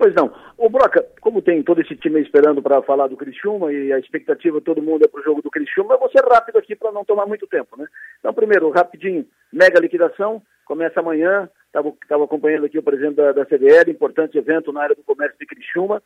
[0.00, 0.32] Pois não.
[0.56, 4.58] O Broca, como tem todo esse time esperando para falar do Criciúma e a expectativa
[4.58, 7.04] todo mundo é para o jogo do Criciúma, eu vou ser rápido aqui para não
[7.04, 7.84] tomar muito tempo, né?
[8.18, 13.90] Então, primeiro, rapidinho, mega liquidação, começa amanhã, estava acompanhando aqui o presidente da, da CDL,
[13.90, 16.02] importante evento na área do comércio de Criciúma,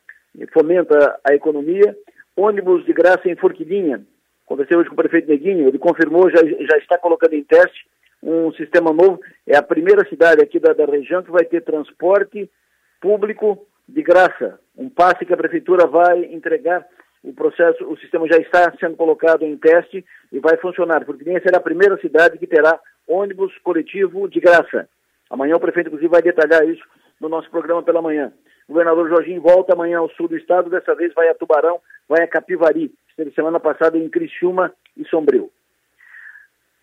[0.51, 1.95] fomenta a economia,
[2.35, 4.05] ônibus de graça em Forquilinha,
[4.45, 7.87] conversei hoje com o prefeito Neguinho, ele confirmou, já, já está colocando em teste
[8.21, 12.51] um sistema novo, é a primeira cidade aqui da, da região que vai ter transporte
[12.99, 16.85] público de graça, um passe que a prefeitura vai entregar.
[17.23, 21.05] O processo, o sistema já está sendo colocado em teste e vai funcionar.
[21.05, 24.87] Forquilinha será a primeira cidade que terá ônibus coletivo de graça.
[25.29, 26.83] Amanhã o prefeito, inclusive, vai detalhar isso
[27.19, 28.31] no nosso programa pela manhã.
[28.67, 32.23] O governador Jorginho volta amanhã ao sul do estado, dessa vez vai a Tubarão, vai
[32.23, 32.91] a Capivari.
[33.09, 35.49] Esteve semana passada em Criciúma e Sombrio.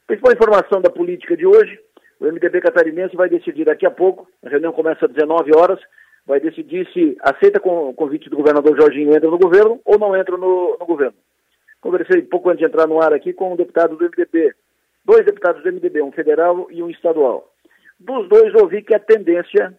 [0.07, 1.79] Principal informação da política de hoje,
[2.21, 5.81] o MDB catarinense vai decidir daqui a pouco, a reunião começa às 19 horas,
[6.27, 10.37] vai decidir se aceita o convite do governador Jorginho entra no governo ou não entra
[10.37, 11.17] no, no governo.
[11.81, 14.55] Conversei pouco antes de entrar no ar aqui com um deputado do MDB,
[15.05, 17.53] dois deputados do MDB, um federal e um estadual.
[17.99, 19.77] Dos dois ouvi que a tendência,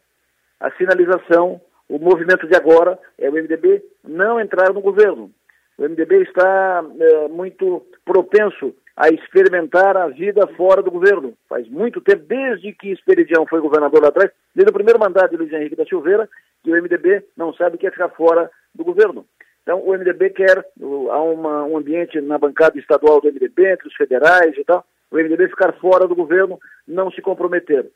[0.59, 5.31] a sinalização, o movimento de agora é o MDB não entrar no governo.
[5.77, 11.33] O MDB está é, muito propenso a experimentar a vida fora do governo.
[11.49, 15.37] Faz muito tempo, desde que Esperidião foi governador lá atrás, desde o primeiro mandato de
[15.37, 16.29] Luiz Henrique da Silveira,
[16.63, 19.25] que o MDB não sabe o que é ficar fora do governo.
[19.63, 20.65] Então, o MDB quer,
[21.09, 25.15] há uma, um ambiente na bancada estadual do MDB, entre os federais e tal, o
[25.15, 27.89] MDB ficar fora do governo, não se comprometer.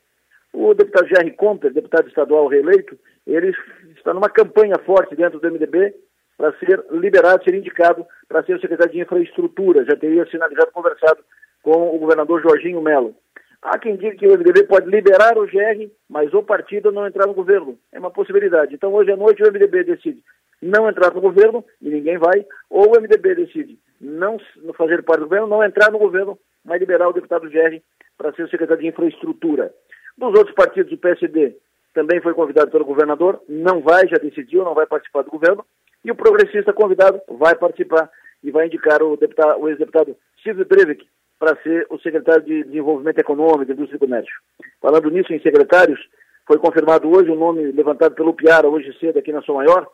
[0.52, 3.54] O deputado Jerry Comper, deputado estadual reeleito, ele
[3.96, 5.94] está numa campanha forte dentro do MDB
[6.38, 9.84] para ser liberado, ser indicado para ser o secretário de Infraestrutura.
[9.84, 11.18] Já teria sinalizado, conversado
[11.62, 13.14] com o governador Jorginho Melo.
[13.60, 17.26] Há quem diga que o MDB pode liberar o GR, mas o partido não entrar
[17.26, 17.76] no governo.
[17.92, 18.72] É uma possibilidade.
[18.72, 20.22] Então, hoje à noite, o MDB decide
[20.62, 24.38] não entrar no governo, e ninguém vai, ou o MDB decide não
[24.76, 27.80] fazer parte do governo, não entrar no governo, mas liberar o deputado GR
[28.16, 29.72] para ser o secretário de Infraestrutura.
[30.16, 31.56] Dos outros partidos, o PSD
[31.94, 35.64] também foi convidado pelo governador, não vai, já decidiu, não vai participar do governo.
[36.04, 38.10] E o progressista convidado vai participar
[38.42, 41.06] e vai indicar o, deputado, o ex-deputado Silvio Breivik
[41.38, 44.34] para ser o secretário de Desenvolvimento Econômico, Indústria e Comércio.
[44.80, 46.00] Falando nisso em secretários,
[46.46, 49.88] foi confirmado hoje o um nome levantado pelo Piara hoje cedo aqui na Sua Maior.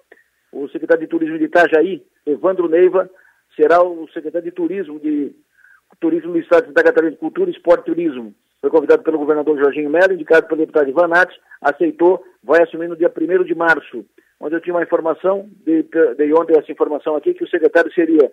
[0.52, 3.10] O secretário de Turismo de Itajaí, Evandro Neiva,
[3.56, 5.34] será o secretário de Turismo de
[6.00, 8.34] Turismo do Estado de Santa Catarina de Cultura, Esporte e Turismo.
[8.60, 12.96] Foi convidado pelo governador Jorginho Melo, indicado pelo deputado Ivan Nates, aceitou, vai assumir no
[12.96, 14.04] dia 1 de março
[14.44, 15.88] onde eu tinha uma informação, dei,
[16.18, 18.30] dei ontem essa informação aqui, que o secretário seria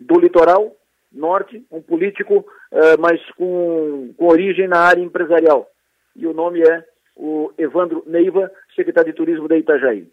[0.00, 0.74] do litoral
[1.12, 5.70] norte, um político, uh, mas com, com origem na área empresarial.
[6.16, 6.84] E o nome é
[7.14, 10.10] o Evandro Neiva, secretário de Turismo da Itajaí.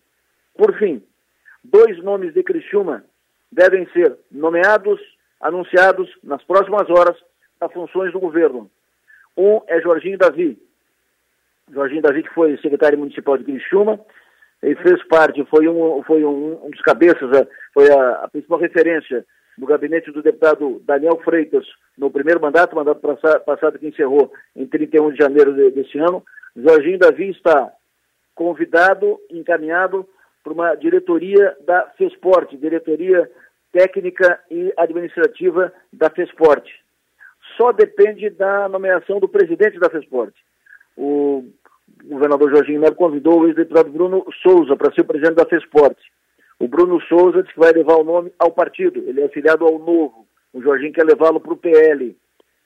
[0.55, 1.01] Por fim,
[1.63, 3.03] dois nomes de Criciúma
[3.51, 5.01] devem ser nomeados,
[5.41, 7.17] anunciados nas próximas horas
[7.59, 8.69] a funções do governo.
[9.35, 10.59] Um é Jorginho Davi.
[11.71, 13.99] Jorginho Davi, que foi secretário municipal de Criciúma,
[14.63, 18.57] ele fez parte, foi um, foi um, um dos cabeças, é, foi a, a, principal
[18.57, 19.25] referência
[19.57, 21.65] do gabinete do deputado Daniel Freitas
[21.97, 23.01] no primeiro mandato, mandato
[23.45, 26.23] passado que encerrou em 31 de janeiro de, desse ano.
[26.55, 27.71] Jorginho Davi está
[28.33, 30.07] convidado, encaminhado
[30.43, 33.29] para uma diretoria da FESPORT, diretoria
[33.71, 36.67] técnica e administrativa da FESPORT.
[37.57, 40.33] Só depende da nomeação do presidente da FESPORT.
[40.95, 41.45] O
[42.03, 45.97] o governador Jorginho Melo convidou o ex-deputado Bruno Souza para ser o presidente da FESPORT.
[46.59, 49.79] O Bruno Souza disse que vai levar o nome ao partido, ele é afiliado ao
[49.79, 50.25] Novo.
[50.53, 52.15] O Jorginho quer levá-lo para o PL.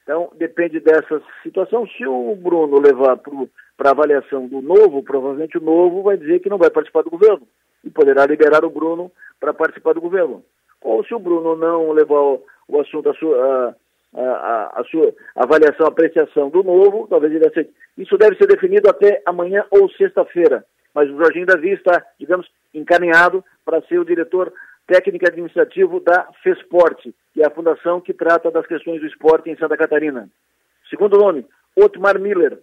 [0.03, 1.88] Então, depende dessa situação.
[1.88, 3.17] Se o Bruno levar
[3.78, 7.47] para avaliação do Novo, provavelmente o Novo vai dizer que não vai participar do governo
[7.84, 10.44] e poderá liberar o Bruno para participar do governo.
[10.81, 13.75] Ou se o Bruno não levar o, o assunto à sua, a,
[14.13, 17.73] a, a, sua avaliação, apreciação do Novo, talvez ele aceite.
[17.97, 20.66] Isso deve ser definido até amanhã ou sexta-feira.
[20.94, 24.52] Mas o Jorginho Davi está, digamos, encaminhado para ser o diretor
[24.87, 29.58] técnico administrativo da FESPORT, que é a fundação que trata das questões do esporte em
[29.58, 30.29] Santa Catarina.
[30.90, 31.46] Segundo nome,
[31.76, 32.58] Otmar Miller,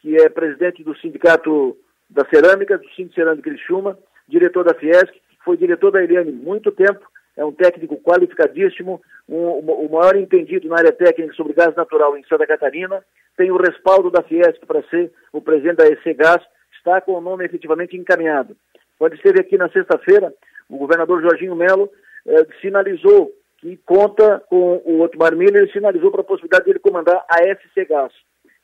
[0.00, 1.76] que é presidente do Sindicato
[2.10, 3.98] da Cerâmica, do Sindicato Cerâmica Criciúma,
[4.28, 5.12] diretor da Fiesc,
[5.44, 7.06] foi diretor da Eliane muito tempo,
[7.36, 12.24] é um técnico qualificadíssimo, um, o maior entendido na área técnica sobre gás natural em
[12.24, 13.02] Santa Catarina,
[13.36, 16.42] tem o respaldo da Fiesc para ser o presidente da EC Gás,
[16.76, 18.56] está com o nome efetivamente encaminhado.
[18.98, 20.32] Quando esteve aqui na sexta-feira,
[20.68, 21.90] o governador Jorginho Melo
[22.26, 26.78] eh, sinalizou que conta com o Otmar Miller e sinalizou para a possibilidade de ele
[26.80, 28.12] comandar a SC Gás.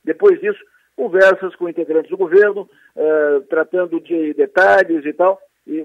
[0.04, 0.58] Depois disso,
[0.96, 5.40] conversas com integrantes do governo, eh, tratando de detalhes e tal,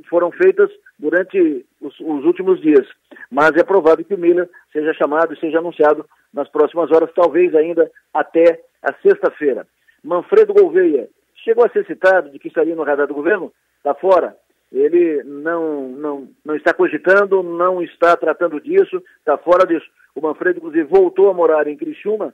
[0.10, 2.88] foram feitas durante os, os, últimos dias.
[3.30, 7.54] Mas é provável que o Miller seja chamado e seja anunciado nas próximas horas, talvez
[7.56, 9.68] ainda até a sexta-feira.
[10.04, 11.10] Manfredo Gouveia
[11.44, 14.36] chegou a ser citado de que estaria no radar do governo, está fora.
[14.72, 19.86] Ele não, não, não está cogitando, não está tratando disso, está fora disso.
[20.16, 22.34] O Manfredo, inclusive, voltou a morar em Criciúma,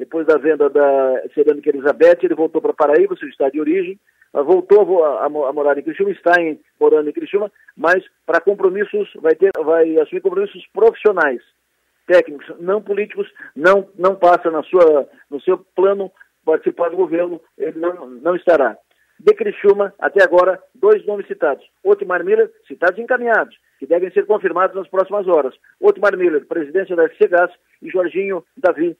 [0.00, 4.00] depois da venda da Cerâmica Elizabeth, ele voltou para Paraíba, seu estado de origem,
[4.32, 9.12] voltou a, a, a, morar em Criciúma, está em, morando em Criciúma, mas para compromissos,
[9.16, 11.42] vai, ter, vai assumir compromissos profissionais,
[12.06, 16.10] técnicos, não políticos, não, não passa na sua, no seu plano
[16.46, 18.78] participar do governo, ele não, não estará.
[19.18, 21.62] De Criciúma, até agora, dois nomes citados.
[21.84, 25.54] Otmar Miller, citados e encaminhados, que devem ser confirmados nas próximas horas.
[25.78, 27.52] Otmar Miller, presidência da Gás,
[27.82, 28.96] e Jorginho Davi,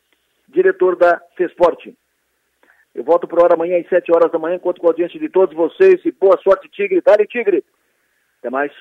[0.50, 1.94] diretor da FESPORT.
[2.94, 5.28] Eu volto para hora amanhã às 7 horas da manhã, conto com a audiência de
[5.28, 7.00] todos vocês e boa sorte, Tigre.
[7.00, 7.64] Dale, Tigre!
[8.40, 8.72] Até mais.